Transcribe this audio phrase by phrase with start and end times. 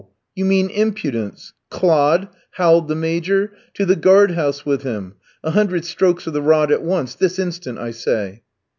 [0.33, 1.53] You mean impudence!
[1.69, 3.53] Clod!" howled the Major.
[3.75, 7.37] "To the guard house with him; a hundred strokes of the rod at once, this
[7.37, 8.41] instant, I say!"